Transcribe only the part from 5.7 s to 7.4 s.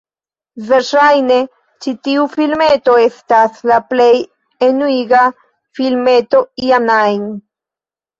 filmeto iam ajn.